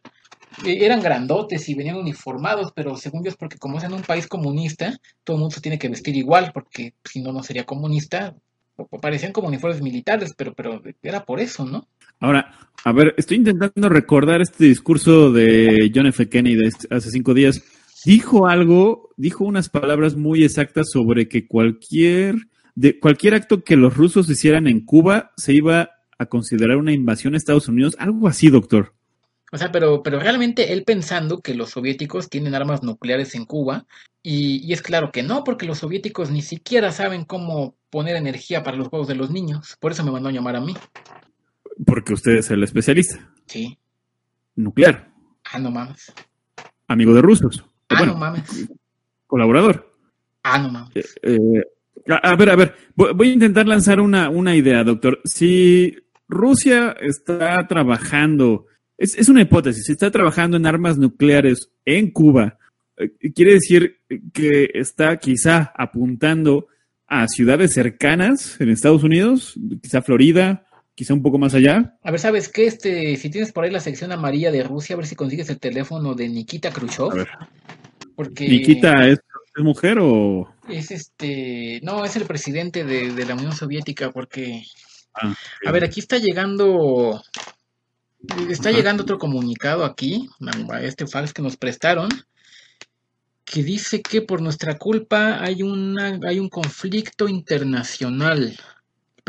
[0.65, 4.01] Eh, eran grandotes y venían uniformados, pero según yo es porque como es en un
[4.01, 7.65] país comunista, todo el mundo se tiene que vestir igual, porque si no, no sería
[7.65, 8.33] comunista.
[9.01, 11.85] Parecían como uniformes militares, pero, pero era por eso, ¿no?
[12.21, 16.29] Ahora, a ver, estoy intentando recordar este discurso de John F.
[16.29, 17.61] Kennedy de hace cinco días.
[18.05, 22.35] Dijo algo, dijo unas palabras muy exactas sobre que cualquier,
[22.75, 27.33] de cualquier acto que los rusos hicieran en Cuba se iba a considerar una invasión
[27.33, 28.93] a Estados Unidos, algo así, doctor.
[29.51, 33.85] O sea, pero, pero realmente él pensando que los soviéticos tienen armas nucleares en Cuba,
[34.21, 38.63] y, y es claro que no, porque los soviéticos ni siquiera saben cómo poner energía
[38.63, 39.75] para los juegos de los niños.
[39.79, 40.75] Por eso me mandó a llamar a mí.
[41.85, 43.77] Porque usted es el especialista Sí.
[44.55, 45.09] nuclear,
[45.51, 46.11] Ah, no mames.
[46.87, 48.69] amigo de rusos, Ah, bueno, no mames.
[49.27, 49.93] colaborador.
[50.43, 51.15] Ah, no mames.
[51.21, 51.63] Eh,
[52.07, 55.19] a, a ver, a ver, voy, voy a intentar lanzar una, una idea, doctor.
[55.25, 55.95] Si
[56.27, 62.57] Rusia está trabajando, es, es una hipótesis, si está trabajando en armas nucleares en Cuba,
[62.97, 63.99] eh, quiere decir
[64.33, 66.67] que está quizá apuntando
[67.07, 71.97] a ciudades cercanas en Estados Unidos, quizá Florida, quizá un poco más allá.
[72.03, 72.67] A ver, ¿sabes qué?
[72.67, 75.59] Este, si tienes por ahí la sección amarilla de Rusia, a ver si consigues el
[75.59, 77.11] teléfono de Nikita Khrushchev.
[77.11, 77.27] A ver,
[78.19, 79.19] Porque Nikita es,
[79.55, 80.53] es mujer o...
[80.67, 84.63] es este, no, es el presidente de, de la Unión Soviética, porque
[85.13, 87.21] Ah, A ver, aquí está llegando.
[88.49, 88.77] Está Ajá.
[88.77, 90.29] llegando otro comunicado aquí,
[90.69, 92.09] a este fax que nos prestaron,
[93.45, 98.57] que dice que por nuestra culpa hay una, hay un conflicto internacional.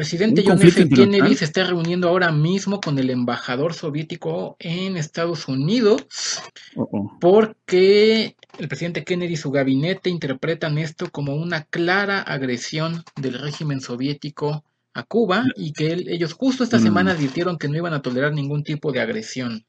[0.00, 0.88] Presidente ¿Un John F.
[0.88, 6.40] Kennedy se está reuniendo ahora mismo con el embajador soviético en Estados Unidos
[6.74, 7.18] oh.
[7.20, 13.82] porque el presidente Kennedy y su gabinete interpretan esto como una clara agresión del régimen
[13.82, 16.82] soviético a Cuba y que él- ellos justo esta Mm.
[16.82, 19.66] semana advirtieron que no iban a tolerar ningún tipo de agresión.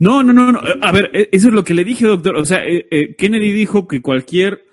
[0.00, 0.60] No, no, no, no.
[0.82, 2.34] A ver, e, eso es lo que le dije, doctor.
[2.36, 4.64] O sea, eh, eh, Kennedy dijo que cualquier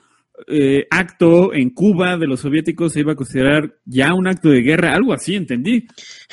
[0.48, 4.62] eh, acto en Cuba de los soviéticos se iba a considerar ya un acto de
[4.62, 5.88] guerra, algo así, entendí.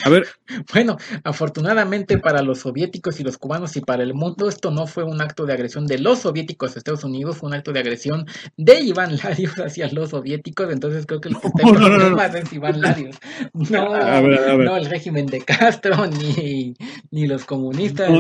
[0.05, 0.27] A ver.
[0.73, 5.03] Bueno, afortunadamente para los soviéticos y los cubanos y para el mundo, esto no fue
[5.03, 8.27] un acto de agresión de los soviéticos a Estados Unidos, fue un acto de agresión
[8.57, 12.53] de Iván Larios hacia los soviéticos, entonces creo que el que está en problemas es
[12.53, 13.17] Iván Larios.
[13.55, 16.75] No, no el régimen de Castro, ni,
[17.11, 18.11] ni los comunistas.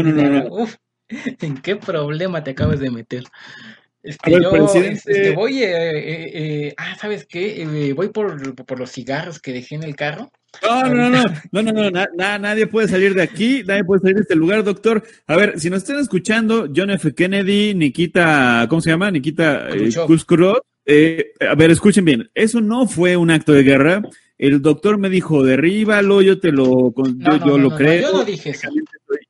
[0.50, 0.76] Uf,
[1.40, 3.24] ¿En qué problema te acabas de meter?
[4.02, 7.92] Este, yo este, voy, eh, eh, eh, ah, ¿sabes qué?
[7.94, 10.28] voy por, por, los cigarros que dejé en el carro.
[10.60, 14.22] No, no, no, no, no, no, nadie puede salir de aquí, nadie puede salir de
[14.22, 15.04] este lugar, doctor.
[15.28, 17.14] A ver, si nos están escuchando, John F.
[17.14, 19.10] Kennedy, Nikita, ¿cómo se llama?
[19.10, 19.68] Nikita
[20.84, 24.02] eh, a ver, escuchen bien, eso no fue un acto de guerra.
[24.36, 26.92] El doctor me dijo, derríbalo, yo te lo,
[27.46, 28.10] yo, lo creo.
[28.10, 28.68] yo no dije eso.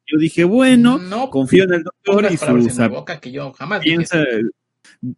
[0.07, 0.99] Yo dije, bueno,
[1.31, 4.25] confío en el doctor y su boca que yo jamás piensa,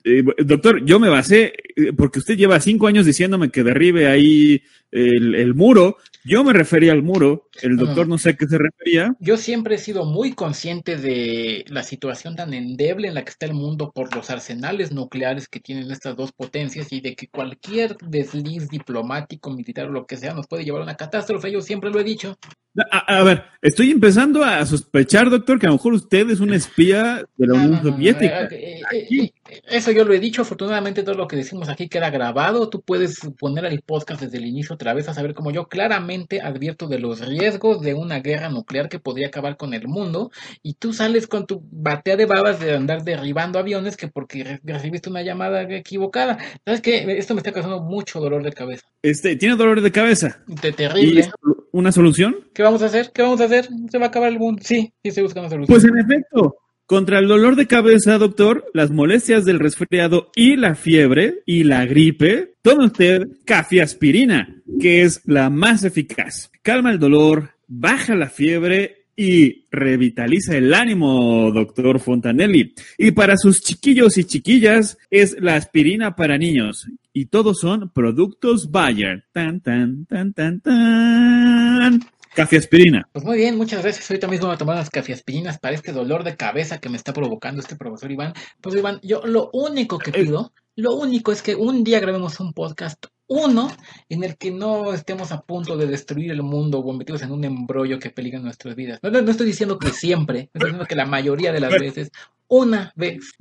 [0.05, 4.63] eh, doctor, yo me basé, eh, porque usted lleva cinco años diciéndome que derribe ahí
[4.91, 5.97] el, muro.
[6.25, 9.15] Yo me refería al muro, el doctor no sé a qué se refería.
[9.21, 13.45] Yo siempre he sido muy consciente de la situación tan endeble en la que está
[13.45, 17.97] el mundo por los arsenales nucleares que tienen estas dos potencias y de que cualquier
[17.99, 21.53] desliz diplomático, militar o lo que sea nos puede llevar a una catástrofe.
[21.53, 22.39] Yo siempre lo he dicho.
[22.91, 27.25] A, ver, estoy empezando a sospechar, doctor, que a lo mejor usted es un espía
[27.37, 28.47] de la Unión Soviética.
[28.47, 32.11] Eh, eh, eh, eso yo lo he dicho, afortunadamente todo lo que decimos aquí queda
[32.11, 32.69] grabado.
[32.69, 36.41] Tú puedes poner el podcast desde el inicio otra vez a saber cómo yo claramente
[36.41, 40.31] advierto de los riesgos de una guerra nuclear que podría acabar con el mundo.
[40.63, 45.11] Y tú sales con tu batea de babas de andar derribando aviones que porque recibiste
[45.11, 46.39] una llamada equivocada.
[46.65, 47.05] ¿Sabes qué?
[47.19, 48.87] Esto me está causando mucho dolor de cabeza.
[49.03, 50.43] Este, ¿Tiene dolor de cabeza?
[50.47, 51.31] De terrible.
[51.73, 52.37] ¿Una solución?
[52.55, 53.11] ¿Qué vamos a hacer?
[53.13, 53.69] ¿Qué vamos a hacer?
[53.91, 54.63] ¿Se va a acabar el mundo?
[54.65, 55.75] Sí, sí estoy buscando solución.
[55.75, 60.75] Pues en efecto, contra el dolor de cabeza, doctor, las molestias del resfriado y la
[60.75, 63.29] fiebre y la gripe, tome usted
[63.83, 66.51] aspirina, que es la más eficaz.
[66.63, 72.75] Calma el dolor, baja la fiebre y revitaliza el ánimo, doctor Fontanelli.
[72.99, 76.89] Y para sus chiquillos y chiquillas es la aspirina para niños.
[77.13, 79.25] Y todos son productos Bayer.
[79.33, 82.01] Tan, tan, tan, tan, tan.
[82.43, 83.09] Aspirina.
[83.13, 84.11] Pues muy bien, muchas gracias.
[84.11, 87.13] Ahorita mismo voy a tomar las aspirinas para este dolor de cabeza que me está
[87.13, 88.33] provocando este profesor Iván.
[88.61, 92.41] Pues Iván, yo lo único que eh, pido, lo único es que un día grabemos
[92.41, 93.71] un podcast uno
[94.09, 97.45] en el que no estemos a punto de destruir el mundo o metidos en un
[97.45, 99.01] embrollo que peligra nuestras vidas.
[99.03, 102.11] No, no, estoy diciendo que siempre, estoy diciendo que la mayoría de las veces,
[102.57, 103.33] una vez,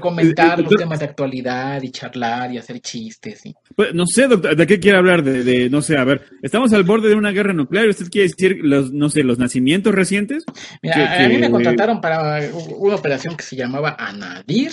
[0.00, 3.42] comentar los temas de actualidad y charlar y hacer chistes.
[3.76, 5.22] Pues, no sé, doctor, ¿de qué quiere hablar?
[5.22, 7.88] De, no sé, a ver, estamos al borde de una guerra nuclear.
[7.88, 10.44] ¿Usted quiere decir, los, no sé, los nacimientos recientes?
[10.82, 12.40] Mira, a mí me contrataron para
[12.78, 14.72] una operación que se llamaba Anadir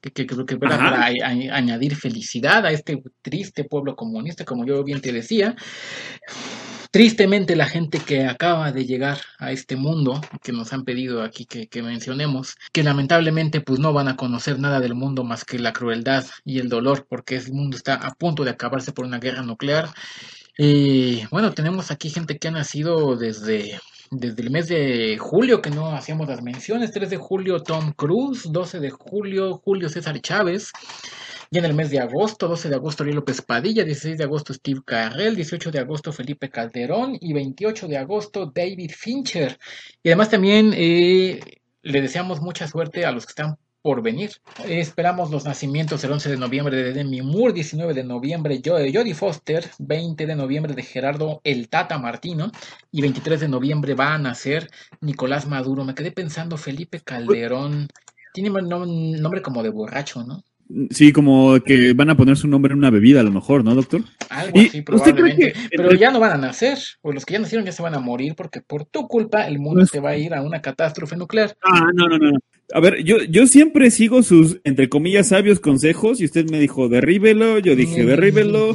[0.00, 5.12] que, creo que para añadir felicidad a este triste pueblo comunista, como yo bien te
[5.12, 5.56] decía.
[6.90, 11.44] Tristemente la gente que acaba de llegar a este mundo, que nos han pedido aquí
[11.44, 15.72] que, mencionemos, que lamentablemente pues no van a conocer nada del mundo más que la
[15.72, 19.42] crueldad y el dolor, porque el mundo está a punto de acabarse por una guerra
[19.42, 19.90] nuclear.
[20.56, 23.78] Y bueno, tenemos aquí gente que ha nacido desde
[24.10, 26.92] desde el mes de julio que no hacíamos las menciones.
[26.92, 30.72] 3 de julio Tom Cruise, 12 de julio Julio César Chávez.
[31.50, 34.52] Y en el mes de agosto, 12 de agosto Ariel López Padilla, 16 de agosto
[34.52, 39.58] Steve Carrell, 18 de agosto Felipe Calderón y 28 de agosto David Fincher.
[40.02, 41.40] Y además también eh,
[41.82, 44.32] le deseamos mucha suerte a los que están por venir.
[44.66, 49.14] Esperamos los nacimientos el 11 de noviembre de Demi Moore, 19 de noviembre de Jodie
[49.14, 52.50] Foster, 20 de noviembre de Gerardo El Tata Martino
[52.90, 54.68] y 23 de noviembre va a nacer
[55.00, 55.84] Nicolás Maduro.
[55.86, 57.88] Me quedé pensando Felipe Calderón.
[58.34, 60.42] Tiene un nombre como de borracho, ¿no?
[60.90, 63.74] Sí, como que van a poner su nombre en una bebida, a lo mejor, ¿no,
[63.74, 64.02] doctor?
[64.28, 65.54] Algo así, probablemente.
[65.70, 68.00] Pero ya no van a nacer, o los que ya nacieron ya se van a
[68.00, 71.56] morir, porque por tu culpa el mundo se va a ir a una catástrofe nuclear.
[71.62, 72.38] Ah, no, no, no.
[72.74, 76.90] A ver, yo, yo siempre sigo sus, entre comillas, sabios consejos y usted me dijo,
[76.90, 78.74] derríbelo, yo dije, derríbelo.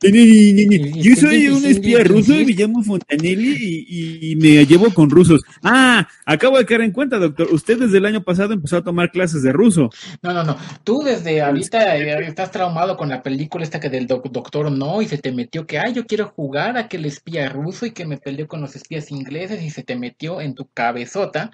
[0.00, 5.40] Yo soy un espía ruso y me llamo Fontanelli y, me llevo con rusos.
[5.62, 9.10] Ah, acabo de caer en cuenta, doctor, usted desde el año pasado empezó a tomar
[9.10, 9.90] clases de ruso.
[10.22, 14.06] No, no, no, tú desde ahorita eh, estás traumado con la película esta que del
[14.06, 17.48] doctor no y se te metió que, ay, yo quiero jugar a que el espía
[17.48, 20.68] ruso y que me peleó con los espías ingleses y se te metió en tu
[20.72, 21.50] cabezota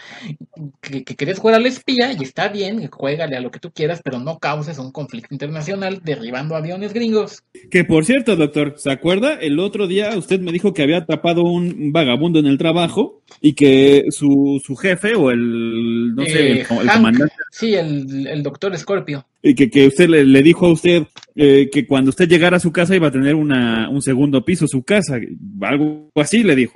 [0.80, 4.00] que, que querés jugar al espía y está bien, juégale a lo que tú quieras,
[4.02, 7.42] pero no causes un conflicto internacional derribando aviones gringos.
[7.70, 9.34] Que por cierto, doctor, ¿se acuerda?
[9.34, 13.54] El otro día usted me dijo que había atrapado un vagabundo en el trabajo y
[13.54, 18.26] que su, su jefe o el, no sé, el, Eh, el Hank, comandante, Sí, el,
[18.26, 19.24] el doctor Scorpio.
[19.42, 22.60] Y que, que usted le, le dijo a usted eh, que cuando usted llegara a
[22.60, 25.18] su casa iba a tener una, un segundo piso su casa,
[25.62, 26.74] algo así le dijo.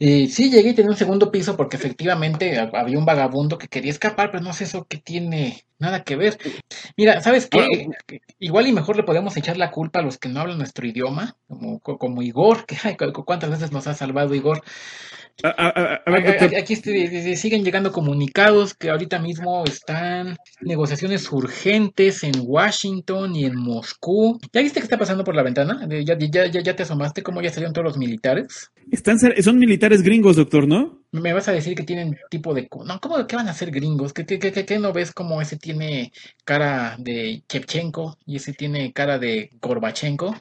[0.00, 3.68] Eh, sí, llegué y tenía un segundo piso porque efectivamente ha- había un vagabundo que
[3.68, 6.38] quería escapar, pero no sé eso que tiene nada que ver.
[6.96, 7.86] Mira, ¿sabes qué?
[8.40, 11.36] Igual y mejor le podemos echar la culpa a los que no hablan nuestro idioma,
[11.46, 14.62] como, co- como Igor, que ay, cu- cu- cuántas veces nos ha salvado Igor.
[15.42, 22.32] A, a- a- ver, Aquí siguen llegando comunicados que ahorita mismo están negociaciones urgentes en
[22.42, 24.38] Washington y en Moscú.
[24.52, 25.86] ¿Ya viste qué está pasando por la ventana?
[26.04, 28.70] ¿Ya, ya, ya, ya te asomaste cómo ya salieron todos los militares?
[28.90, 31.00] están, son militares gringos, doctor, ¿no?
[31.12, 32.68] Me vas a decir que tienen tipo de...
[32.86, 34.12] No, ¿cómo que van a ser gringos?
[34.12, 36.12] ¿Qué, qué, qué, qué- qué no ves como ese tiene
[36.44, 40.34] cara de Chevchenko y ese tiene cara de Gorbachenko?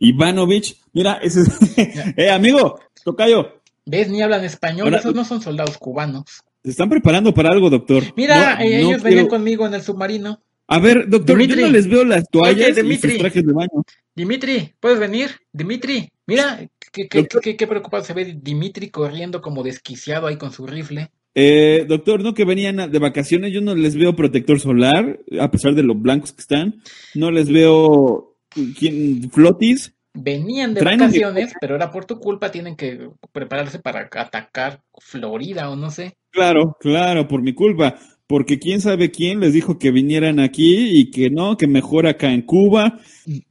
[0.00, 1.78] Ivanovich, mira, ese es...
[2.16, 3.57] eh, amigo, tocayo,
[3.88, 4.08] ¿Ves?
[4.10, 6.24] Ni hablan español, Ahora- esos no son soldados cubanos.
[6.62, 8.02] se están preparando para algo, doctor.
[8.16, 10.40] Mira, No, eh, no ellos venían quiero- conmigo en el submarino.
[10.66, 11.60] A ver, doctor, Dimitri.
[11.62, 13.82] yo no les veo las toallas Oye, y sus trajes de baño.
[14.14, 15.30] Dimitri, ¿puedes venir?
[15.50, 20.52] Dimitri, mira, qué, qué, qué- qué preocupado se ve Dimitri corriendo como desquiciado ahí con
[20.52, 21.10] su rifle.
[21.34, 25.74] Eh, doctor, no que venían de vacaciones, yo no les veo protector solar, a pesar
[25.74, 26.82] de lo blancos que están.
[27.14, 28.34] No les veo
[28.78, 29.94] ¿quién, flotis.
[30.22, 35.70] Venían de Traen vacaciones, pero era por tu culpa, tienen que prepararse para atacar Florida
[35.70, 36.16] o no sé.
[36.30, 37.98] Claro, claro, por mi culpa.
[38.26, 42.30] Porque quién sabe quién les dijo que vinieran aquí y que no, que mejor acá
[42.30, 43.00] en Cuba.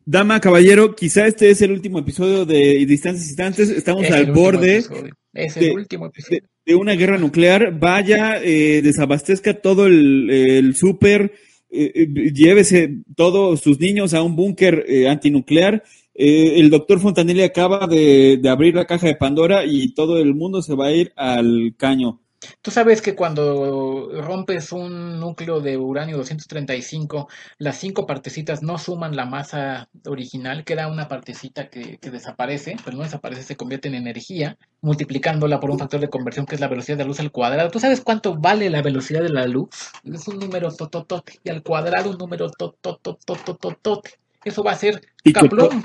[0.06, 3.70] Dama, caballero, quizá este es el último episodio de Distancias Instantes.
[3.70, 5.14] Estamos Es al borde episodio.
[5.34, 6.42] Es de- el último episodio.
[6.64, 7.80] de una guerra nuclear.
[7.80, 11.32] Vaya, eh, desabastezca todo el, el súper,
[11.72, 15.84] eh, eh, llévese todos sus niños a un búnker eh, antinuclear.
[16.20, 20.64] Eh, el doctor Fontanelli acaba de, abrir la caja de Pandora y todo el mundo
[20.64, 22.20] se va a ir al caño.
[22.64, 27.28] Tú sabes que cuando rompes un núcleo de uranio 235,
[27.60, 32.98] las cinco partecitas no suman la masa original, queda una partecita que, que desaparece, pero
[32.98, 36.68] no desaparece, se convierte en energía, multiplicándola por un factor de conversión que es la
[36.68, 37.70] velocidad de la luz al cuadrado.
[37.70, 39.70] ¿Tú sabes cuánto vale la velocidad de la luz?
[40.04, 44.18] Es un número tototote, y al cuadrado un número totototototote.
[44.48, 45.82] Eso va a ser Y caplum,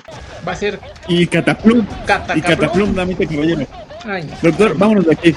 [0.47, 3.67] va a ser Y Cataplum, cata y Cataplum, damita caballero.
[4.05, 5.35] Ay, Doctor, vámonos de aquí.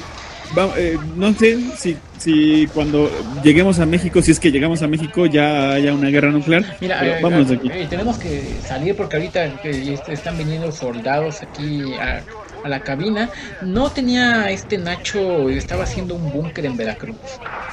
[0.57, 3.09] Va- eh, no sé si, si cuando
[3.43, 6.63] lleguemos a México, si es que llegamos a México, ya haya una guerra nuclear.
[6.79, 7.69] Mira, eh, vámonos de eh, aquí.
[7.73, 12.21] eh, tenemos que salir porque ahorita est- están viniendo soldados aquí a,
[12.63, 13.29] a la cabina.
[13.63, 17.17] No tenía este Nacho, estaba haciendo un búnker en Veracruz.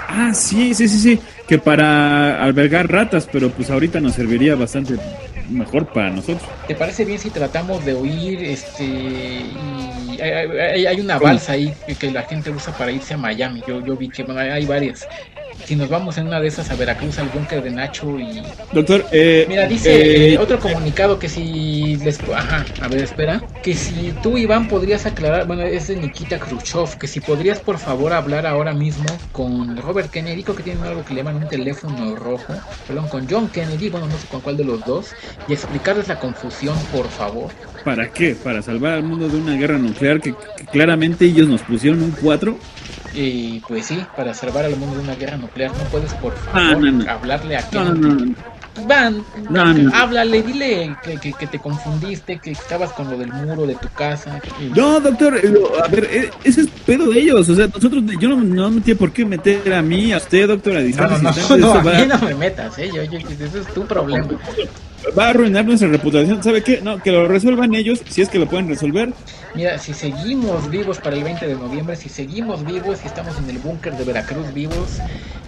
[0.09, 1.19] Ah, sí, sí, sí, sí.
[1.47, 4.95] Que para albergar ratas, pero pues ahorita nos serviría bastante
[5.53, 6.43] mejor para nosotros.
[6.67, 8.43] ¿Te parece bien si tratamos de huir?
[8.45, 13.15] Este, y hay, hay- hay una balsa ahí que, que la gente usa para irse
[13.15, 13.63] a Miami.
[13.67, 15.07] Yo, yo vi que bueno, hay varias.
[15.65, 19.07] Si nos vamos en una de esas a Veracruz, al búnker de Nacho y Doctor,
[19.13, 22.19] eh, Mira, dice eh, otro comunicado que si les...
[22.35, 23.43] Ajá, a ver, espera.
[23.63, 25.47] Que si tú, Iván, podrías aclarar...
[25.47, 26.99] Bueno, es de Nikita Khrushchev.
[26.99, 31.05] Que si podrías, por favor, hablar ahora mismo con Robert Kennedy, creo que tienen algo
[31.05, 32.55] que le llaman un teléfono rojo.
[32.87, 35.13] Perdón, con John Kennedy, bueno, no sé con cuál de los dos.
[35.49, 37.51] Y explicarles la confusión, por favor.
[37.85, 38.35] ¿para qué?
[38.35, 42.13] Para salvar al mundo de una guerra nuclear que, que claramente ellos nos pusieron un
[42.13, 42.57] 4.
[43.15, 46.61] Y pues sí, para salvar al mundo de una guerra nuclear, no puedes, por favor,
[46.61, 47.11] Ah, no, no.
[47.11, 48.33] hablarle a no.
[48.89, 49.63] Van, No,
[49.95, 53.89] háblale, dile que, que- que te confundiste, que estabas con lo del muro de tu
[53.89, 54.41] casa.
[54.75, 55.53] No, doctor, eh,
[55.85, 57.47] a ver, eh, ese es pedo de ellos.
[57.51, 60.49] O sea, nosotros, yo no, no me tiene por qué meter a mí, a usted,
[60.49, 61.19] doctor, a distancia.
[61.51, 62.91] no, no, no, a va, mí no me metas, ¿eh?
[62.91, 64.27] Yo, yo, ese es tu problema.
[65.19, 66.43] va a arruinar nuestra reputación.
[66.43, 66.81] ¿Sabe qué?
[66.81, 69.13] No, que lo resuelvan ellos, si es que lo pueden resolver.
[69.55, 73.51] Mira, si seguimos vivos para el 20 de noviembre, si seguimos vivos y estamos en
[73.51, 75.03] el búnker de Veracruz vivos,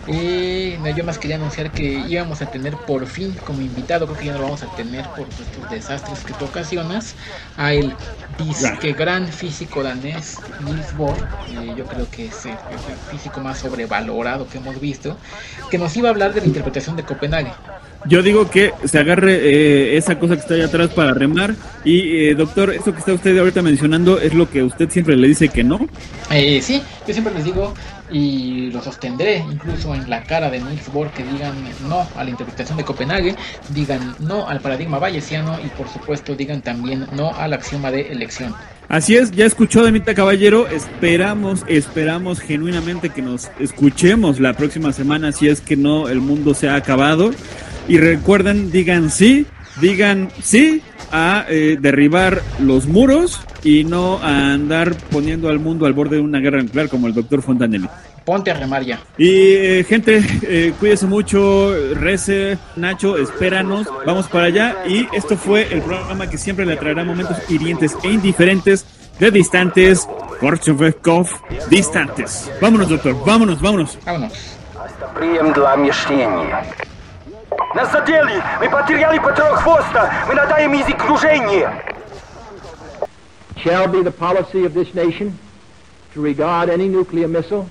[0.05, 4.17] eh, no, yo más quería anunciar que íbamos a tener por fin como invitado, creo
[4.19, 7.17] que ya no lo vamos a tener por estos desastres que tú ocasionas,
[7.57, 12.99] a el disque gran físico danés Niels Bohr, eh, yo creo que es el, el
[13.01, 15.19] físico más sobrevalorado que hemos visto,
[15.69, 17.63] que nos iba a hablar de la interpretación de Copenhague.
[18.07, 21.55] Yo digo que se agarre eh, esa cosa que está ahí atrás para remar.
[21.85, 25.29] Y, eh, doctor, esto que está usted ahorita mencionando es lo que usted siempre le
[25.29, 25.89] dice que no.
[26.31, 27.75] Eh, sí, yo siempre les digo
[28.11, 31.55] y lo sostendré incluso en la cara de Niels Bohr que digan
[31.89, 33.35] no a la interpretación de Copenhague,
[33.71, 38.55] digan no al paradigma bayesiano y por supuesto digan también no al axioma de elección.
[38.89, 45.33] Así es, ya escuchó Damita Caballero, esperamos, esperamos genuinamente que nos escuchemos la próxima semana
[45.33, 47.31] si es que no el mundo se ha acabado.
[47.89, 49.47] Y recuerden, digan sí,
[49.81, 50.83] digan sí
[51.13, 56.23] a eh, derribar los muros y no a andar poniendo al mundo al borde de
[56.23, 57.89] una guerra nuclear como el doctor Fontanelli.
[58.25, 59.01] Ponte a remar ya.
[59.19, 64.77] Y eh, gente, eh, cuídese mucho, rece, Nacho, espéranos, vamos para allá.
[64.89, 68.87] Y esto fue el programa que siempre le traerá momentos hirientes e indiferentes
[69.19, 70.09] de distantes,
[70.41, 71.29] Korchevkov,
[71.69, 72.51] distantes.
[72.61, 73.99] Vámonos, doctor, vámonos, vámonos.
[74.05, 74.33] Vámonos.
[77.74, 77.84] Приєм для міщення.
[77.84, 78.44] Нас задели!
[78.62, 80.14] Мы потеряли патрон хвоста!
[80.28, 81.72] Мы надаем язык кружения!
[83.64, 85.38] shall be the policy of this nation
[86.14, 87.70] to regard any nuclear missile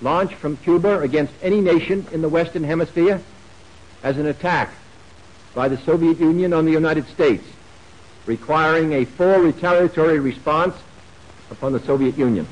[0.00, 3.20] launched from Cuba against any nation in the Western Hemisphere
[4.04, 4.70] as an attack
[5.54, 7.44] by the Soviet Union on the United States,
[8.26, 10.76] requiring a full retaliatory response
[11.50, 12.46] upon the Soviet Union.